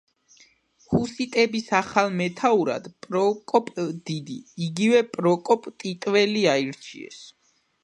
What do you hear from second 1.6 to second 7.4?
ახალ მეთაურად პროკოპ დიდი, იგივე პროკოპ ტიტველი აირჩიეს.